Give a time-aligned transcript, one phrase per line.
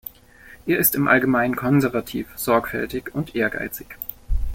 [0.65, 3.99] Er ist im Allgemeinen konservativ, sorgfältig und ehrgeizig.